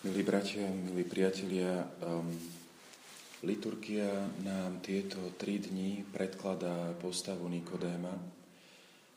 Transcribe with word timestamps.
Milí 0.00 0.24
bratia, 0.24 0.64
milí 0.64 1.04
priatelia, 1.04 1.84
um, 2.00 2.32
liturgia 3.44 4.08
nám 4.40 4.80
tieto 4.80 5.20
tri 5.36 5.60
dni 5.60 6.08
predkladá 6.08 6.96
postavu 6.96 7.44
Nikodéma, 7.52 8.08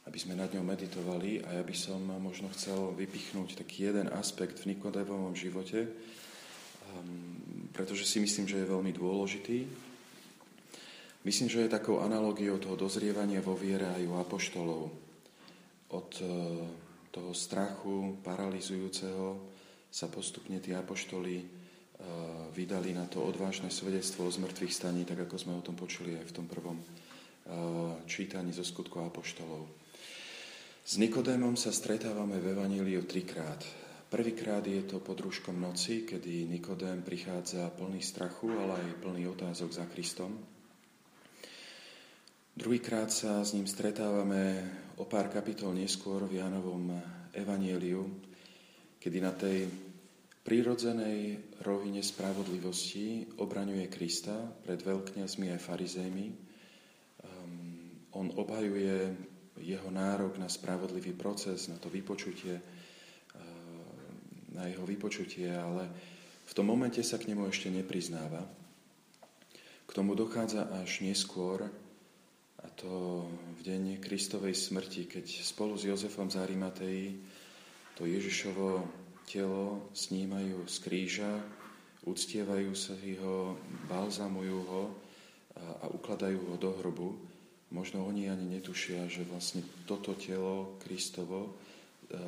aby 0.04 0.18
sme 0.20 0.36
nad 0.36 0.52
ňou 0.52 0.68
meditovali 0.68 1.40
a 1.40 1.56
ja 1.56 1.64
by 1.64 1.72
som 1.72 2.04
možno 2.20 2.52
chcel 2.52 2.92
vypichnúť 3.00 3.64
taký 3.64 3.96
jeden 3.96 4.12
aspekt 4.12 4.60
v 4.60 4.76
Nikodémovom 4.76 5.32
živote, 5.32 5.88
um, 5.88 7.72
pretože 7.72 8.04
si 8.04 8.20
myslím, 8.20 8.52
že 8.52 8.60
je 8.60 8.68
veľmi 8.76 8.92
dôležitý. 8.92 9.64
Myslím, 11.24 11.48
že 11.48 11.64
je 11.64 11.72
takou 11.72 12.04
analogiou 12.04 12.60
toho 12.60 12.76
dozrievania 12.76 13.40
vo 13.40 13.56
viere 13.56 13.88
aj 13.88 14.04
u 14.04 14.20
apoštolov. 14.20 14.92
Od 15.96 16.10
uh, 16.20 16.28
toho 17.08 17.32
strachu 17.32 18.20
paralizujúceho 18.20 19.53
sa 19.94 20.10
postupne 20.10 20.58
tí 20.58 20.74
apoštoli 20.74 21.38
uh, 21.38 21.46
vydali 22.50 22.98
na 22.98 23.06
to 23.06 23.22
odvážne 23.22 23.70
svedectvo 23.70 24.26
o 24.26 24.34
zmrtvých 24.34 24.74
staní, 24.74 25.06
tak 25.06 25.30
ako 25.30 25.38
sme 25.38 25.54
o 25.54 25.62
tom 25.62 25.78
počuli 25.78 26.18
aj 26.18 26.34
v 26.34 26.36
tom 26.42 26.50
prvom 26.50 26.82
uh, 26.82 28.02
čítaní 28.10 28.50
zo 28.50 28.66
skutkov 28.66 29.14
apoštolov. 29.14 29.70
S 30.82 30.98
Nikodémom 30.98 31.54
sa 31.54 31.70
stretávame 31.70 32.42
v 32.42 32.58
Evaníliu 32.58 33.06
trikrát. 33.06 33.62
Prvýkrát 34.10 34.66
je 34.66 34.82
to 34.82 34.98
pod 34.98 35.22
rúškom 35.22 35.56
noci, 35.62 36.10
kedy 36.10 36.50
Nikodém 36.50 37.06
prichádza 37.06 37.70
plný 37.78 38.02
strachu, 38.02 38.50
ale 38.50 38.82
aj 38.82 39.02
plný 39.02 39.30
otázok 39.30 39.70
za 39.70 39.86
Kristom. 39.90 40.42
Druhýkrát 42.54 43.10
sa 43.10 43.42
s 43.42 43.58
ním 43.58 43.66
stretávame 43.66 44.62
o 45.02 45.10
pár 45.10 45.34
kapitol 45.34 45.74
neskôr 45.74 46.22
v 46.30 46.38
Jánovom 46.38 46.94
Evanieliu, 47.34 48.33
kedy 49.04 49.20
na 49.20 49.36
tej 49.36 49.68
prírodzenej 50.48 51.36
rovine 51.60 52.00
spravodlivosti 52.00 53.36
obraňuje 53.36 53.92
Krista 53.92 54.48
pred 54.64 54.80
veľkňazmi 54.80 55.52
aj 55.52 55.60
farizejmi. 55.60 56.28
Um, 56.32 56.36
on 58.16 58.32
obhajuje 58.32 59.12
jeho 59.60 59.90
nárok 59.92 60.40
na 60.40 60.48
spravodlivý 60.48 61.20
proces, 61.20 61.68
na 61.68 61.76
to 61.76 61.92
vypočutie, 61.92 62.56
uh, 62.56 62.64
na 64.56 64.72
jeho 64.72 64.88
vypočutie, 64.88 65.52
ale 65.52 65.84
v 66.48 66.54
tom 66.56 66.72
momente 66.72 67.04
sa 67.04 67.20
k 67.20 67.28
nemu 67.28 67.44
ešte 67.52 67.68
nepriznáva. 67.68 68.40
K 69.84 69.92
tomu 69.92 70.16
dochádza 70.16 70.72
až 70.80 71.04
neskôr, 71.04 71.68
a 72.64 72.68
to 72.80 73.28
v 73.60 73.68
deň 73.68 74.00
Kristovej 74.00 74.56
smrti, 74.56 75.12
keď 75.12 75.28
spolu 75.44 75.76
s 75.76 75.84
Jozefom 75.92 76.32
z 76.32 76.40
Arimatei 76.40 77.20
to 77.96 78.10
Ježišovo 78.10 78.86
telo 79.30 79.90
snímajú 79.94 80.66
z 80.66 80.76
kríža, 80.84 81.32
uctievajú 82.04 82.76
sa 82.76 82.98
ho, 82.98 83.56
balzamujú 83.88 84.60
ho 84.68 84.84
a, 85.56 85.88
a 85.88 85.94
ukladajú 85.94 86.40
ho 86.52 86.56
do 86.60 86.72
hrobu. 86.82 87.16
Možno 87.74 88.06
oni 88.06 88.30
ani 88.30 88.46
netušia, 88.60 89.10
že 89.10 89.26
vlastne 89.26 89.66
toto 89.90 90.14
telo 90.14 90.78
Kristovo 90.78 91.58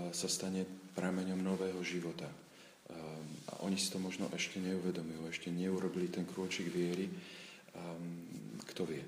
sa 0.10 0.26
stane 0.26 0.66
prameňom 0.98 1.38
nového 1.38 1.78
života. 1.86 2.26
A 3.54 3.54
oni 3.62 3.78
si 3.78 3.94
to 3.94 4.02
možno 4.02 4.26
ešte 4.34 4.58
neuvedomujú, 4.58 5.30
ešte 5.30 5.54
neurobili 5.54 6.10
ten 6.10 6.26
krôčik 6.26 6.74
viery. 6.74 7.14
Kto 8.74 8.90
vie? 8.90 9.06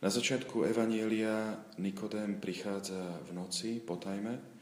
Na 0.00 0.10
začiatku 0.10 0.64
Evanielia 0.66 1.60
Nikodém 1.78 2.40
prichádza 2.42 3.20
v 3.28 3.36
noci 3.36 3.78
po 3.78 4.00
tajme 4.00 4.59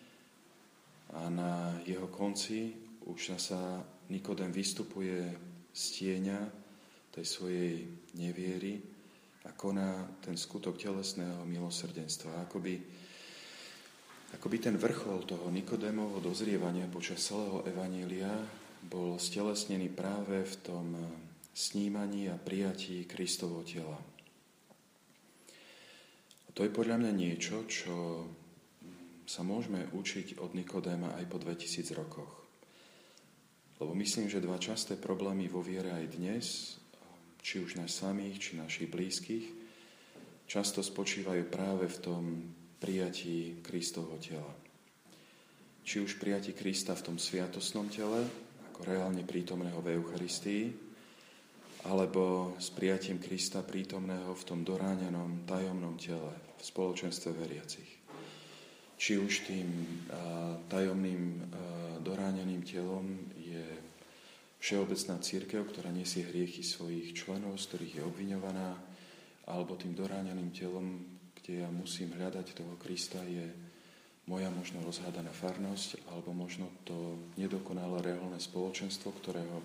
a 1.15 1.29
na 1.33 1.81
jeho 1.89 2.09
konci 2.13 2.77
už 3.09 3.41
sa 3.41 3.81
Nikodém 4.09 4.53
vystupuje 4.53 5.21
z 5.73 5.85
tieňa 6.01 6.41
tej 7.13 7.25
svojej 7.25 7.75
neviery 8.17 8.81
a 9.45 9.53
koná 9.53 10.09
ten 10.21 10.37
skutok 10.37 10.77
telesného 10.77 11.45
milosrdenstva. 11.49 12.45
Akoby, 12.45 12.81
akoby 14.37 14.57
ten 14.61 14.77
vrchol 14.77 15.25
toho 15.25 15.49
Nikodémovho 15.49 16.21
dozrievania 16.21 16.89
počas 16.89 17.25
celého 17.25 17.65
Evanielia 17.65 18.33
bol 18.85 19.17
stelesnený 19.17 19.89
práve 19.93 20.45
v 20.45 20.55
tom 20.61 20.87
snímaní 21.53 22.31
a 22.31 22.39
prijatí 22.39 23.09
Kristovo 23.09 23.67
tela. 23.67 23.99
To 26.55 26.67
je 26.67 26.75
podľa 26.75 27.03
mňa 27.03 27.13
niečo, 27.15 27.67
čo 27.71 28.27
sa 29.29 29.45
môžeme 29.45 29.85
učiť 29.93 30.41
od 30.41 30.57
Nikodéma 30.57 31.13
aj 31.21 31.25
po 31.29 31.37
2000 31.37 32.01
rokoch. 32.01 32.33
Lebo 33.77 33.93
myslím, 33.93 34.33
že 34.33 34.41
dva 34.41 34.57
časté 34.57 34.97
problémy 34.97 35.53
vo 35.53 35.61
viere 35.61 35.93
aj 35.93 36.07
dnes, 36.17 36.47
či 37.45 37.61
už 37.61 37.77
nás 37.77 37.93
samých, 37.93 38.41
či 38.41 38.51
našich 38.57 38.89
blízkych, 38.89 39.47
často 40.49 40.81
spočívajú 40.81 41.45
práve 41.53 41.93
v 41.93 41.99
tom 42.01 42.25
prijatí 42.81 43.61
Kristovho 43.61 44.17
tela. 44.17 44.57
Či 45.85 46.01
už 46.01 46.17
prijatí 46.17 46.57
Krista 46.57 46.97
v 46.97 47.13
tom 47.13 47.17
sviatosnom 47.21 47.93
tele, 47.93 48.25
ako 48.73 48.81
reálne 48.89 49.29
prítomného 49.29 49.79
v 49.85 50.01
Eucharistii, 50.01 50.65
alebo 51.85 52.57
s 52.57 52.73
prijatím 52.73 53.21
Krista 53.21 53.61
prítomného 53.61 54.33
v 54.33 54.47
tom 54.49 54.65
doráňanom 54.65 55.45
tajomnom 55.45 56.01
tele 56.01 56.33
v 56.59 56.63
spoločenstve 56.65 57.31
veriacich. 57.37 57.98
Či 58.99 59.15
už 59.17 59.47
tým 59.47 59.71
tajomným 60.69 61.23
a, 61.23 61.43
doráňaným 62.03 62.67
telom 62.67 63.07
je 63.39 63.63
všeobecná 64.59 65.23
církev, 65.23 65.63
ktorá 65.71 65.95
nesie 65.95 66.27
hriechy 66.27 66.67
svojich 66.67 67.15
členov, 67.15 67.63
z 67.63 67.65
ktorých 67.71 67.95
je 67.95 68.03
obviňovaná, 68.03 68.75
alebo 69.47 69.79
tým 69.79 69.95
doráňaným 69.95 70.51
telom, 70.51 70.99
kde 71.39 71.63
ja 71.63 71.71
musím 71.71 72.11
hľadať 72.19 72.59
toho 72.59 72.75
Krista, 72.77 73.23
je 73.23 73.47
moja 74.27 74.51
možno 74.51 74.83
rozhádaná 74.85 75.31
farnosť, 75.33 76.11
alebo 76.11 76.35
možno 76.37 76.69
to 76.85 77.17
nedokonalé 77.41 78.13
reálne 78.13 78.37
spoločenstvo, 78.37 79.15
ktorého 79.17 79.57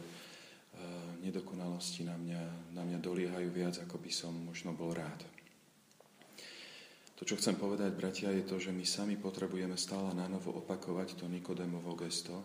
nedokonalosti 1.19 2.07
na 2.07 2.15
mňa, 2.15 2.43
na 2.77 2.85
mňa 2.85 2.99
doliehajú 3.01 3.49
viac, 3.51 3.75
ako 3.81 3.97
by 3.97 4.11
som 4.13 4.31
možno 4.45 4.71
bol 4.71 4.93
rád. 4.93 5.19
To, 7.23 7.31
čo 7.31 7.39
chcem 7.39 7.55
povedať, 7.55 7.95
bratia, 7.95 8.35
je 8.35 8.43
to, 8.43 8.59
že 8.59 8.75
my 8.75 8.83
sami 8.83 9.15
potrebujeme 9.15 9.79
stále 9.79 10.11
na 10.11 10.27
novo 10.27 10.59
opakovať 10.59 11.23
to 11.23 11.31
Nikodémovo 11.31 11.95
gesto, 11.95 12.35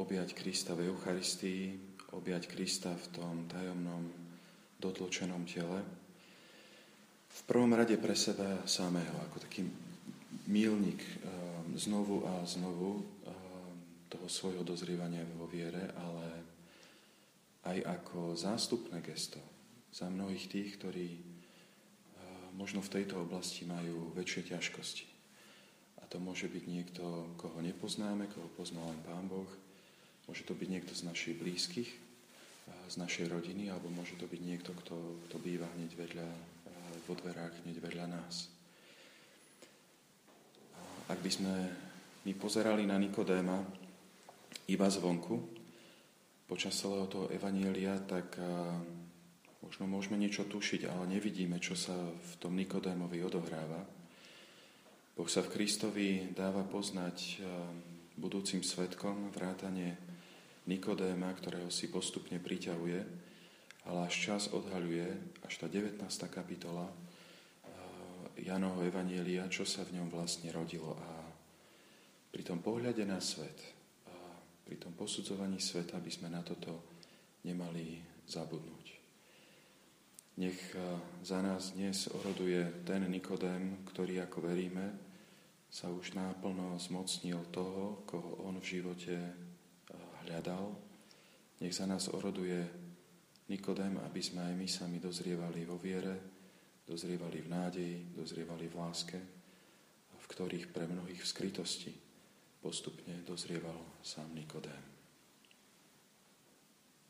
objať 0.00 0.32
Krista 0.32 0.72
v 0.72 0.88
Eucharistii, 0.88 1.76
objať 2.16 2.48
Krista 2.48 2.88
v 2.96 3.06
tom 3.12 3.44
tajomnom 3.52 4.08
dotločenom 4.80 5.44
tele. 5.44 5.84
V 7.28 7.40
prvom 7.44 7.76
rade 7.76 8.00
pre 8.00 8.16
seba 8.16 8.64
samého, 8.64 9.12
ako 9.28 9.44
taký 9.44 9.68
mílnik 10.48 11.04
znovu 11.76 12.24
a 12.24 12.48
znovu 12.48 13.04
toho 14.08 14.24
svojho 14.24 14.64
dozrievania 14.64 15.20
vo 15.36 15.44
viere, 15.52 15.92
ale 16.00 16.28
aj 17.68 17.76
ako 17.92 18.40
zástupné 18.40 19.04
gesto 19.04 19.36
za 19.92 20.08
mnohých 20.08 20.48
tých, 20.48 20.80
ktorí 20.80 21.08
eh, 21.12 21.41
možno 22.56 22.84
v 22.84 22.92
tejto 23.00 23.24
oblasti 23.24 23.64
majú 23.64 24.12
väčšie 24.16 24.52
ťažkosti. 24.52 25.06
A 26.00 26.08
to 26.08 26.20
môže 26.20 26.48
byť 26.48 26.64
niekto, 26.68 27.04
koho 27.40 27.58
nepoznáme, 27.64 28.28
koho 28.28 28.48
pozná 28.56 28.82
len 28.84 29.00
Pán 29.04 29.28
Boh, 29.28 29.48
môže 30.28 30.44
to 30.44 30.52
byť 30.52 30.68
niekto 30.68 30.92
z 30.92 31.02
našich 31.08 31.36
blízkych, 31.40 31.90
z 32.88 32.94
našej 32.94 33.26
rodiny, 33.32 33.72
alebo 33.72 33.90
môže 33.90 34.14
to 34.20 34.28
byť 34.28 34.40
niekto, 34.40 34.70
kto, 34.72 34.96
kto 35.28 35.36
býva 35.40 35.66
hneď 35.74 35.96
vedľa, 35.96 36.28
vo 37.08 37.14
dverách, 37.18 37.66
hneď 37.66 37.82
vedľa 37.82 38.06
nás. 38.06 38.46
Ak 41.10 41.18
by 41.18 41.30
sme 41.30 41.52
my 42.22 42.32
pozerali 42.38 42.86
na 42.86 42.94
Nikodéma 43.02 43.58
iba 44.70 44.86
zvonku, 44.86 45.42
počas 46.46 46.78
celého 46.78 47.08
toho 47.10 47.26
evanielia, 47.32 47.98
tak 48.06 48.38
možno 49.62 49.86
môžeme 49.86 50.18
niečo 50.18 50.44
tušiť, 50.44 50.90
ale 50.90 51.06
nevidíme, 51.06 51.62
čo 51.62 51.78
sa 51.78 51.94
v 51.94 52.32
tom 52.42 52.58
Nikodémovi 52.58 53.22
odohráva. 53.22 53.80
Boh 55.14 55.28
sa 55.30 55.40
v 55.44 55.52
Kristovi 55.54 56.34
dáva 56.34 56.66
poznať 56.66 57.40
budúcim 58.18 58.60
svetkom 58.60 59.30
vrátane 59.30 59.96
Nikodéma, 60.66 61.32
ktorého 61.34 61.70
si 61.70 61.90
postupne 61.90 62.38
priťahuje, 62.38 63.00
ale 63.88 63.98
až 64.06 64.14
čas 64.14 64.42
odhaľuje, 64.54 65.08
až 65.42 65.54
tá 65.58 65.66
19. 65.66 65.98
kapitola 66.30 66.86
Janoho 68.38 68.82
Evanielia, 68.86 69.50
čo 69.50 69.66
sa 69.66 69.82
v 69.82 69.98
ňom 70.00 70.08
vlastne 70.08 70.54
rodilo. 70.54 70.94
A 70.96 71.10
pri 72.32 72.42
tom 72.46 72.62
pohľade 72.64 73.04
na 73.04 73.20
svet, 73.20 73.58
pri 74.64 74.78
tom 74.80 74.94
posudzovaní 74.96 75.60
sveta 75.60 76.00
by 76.00 76.10
sme 76.10 76.32
na 76.32 76.40
toto 76.40 76.80
nemali 77.44 78.00
zabudnúť. 78.24 79.01
Nech 80.32 80.76
za 81.20 81.44
nás 81.44 81.76
dnes 81.76 82.08
oroduje 82.08 82.64
ten 82.88 83.04
Nikodém, 83.04 83.84
ktorý, 83.84 84.24
ako 84.24 84.48
veríme, 84.48 84.96
sa 85.68 85.92
už 85.92 86.16
náplno 86.16 86.80
zmocnil 86.80 87.52
toho, 87.52 88.00
koho 88.08 88.48
on 88.48 88.56
v 88.56 88.80
živote 88.80 89.16
hľadal. 90.24 90.72
Nech 91.60 91.76
za 91.76 91.84
nás 91.84 92.08
oroduje 92.08 92.64
Nikodém, 93.52 94.00
aby 94.00 94.20
sme 94.24 94.40
aj 94.48 94.54
my 94.56 94.68
sami 94.68 94.96
dozrievali 94.96 95.68
vo 95.68 95.76
viere, 95.76 96.16
dozrievali 96.88 97.44
v 97.44 97.48
nádeji, 97.52 97.96
dozrievali 98.16 98.72
v 98.72 98.78
láske, 98.80 99.18
v 100.16 100.26
ktorých 100.32 100.72
pre 100.72 100.88
mnohých 100.88 101.20
v 101.20 101.28
skrytosti 101.28 101.92
postupne 102.62 103.20
dozrieval 103.26 103.76
sám 104.00 104.30
Nikodém. 104.32 105.01